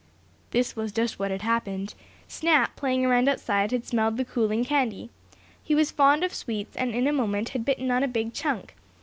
[0.49, 1.93] This was just what had happened.
[2.27, 5.11] Snap, playing around outside, had smelled the cooling candy.
[5.61, 8.73] He was fond of sweets and in a moment had bitten on a big chunk.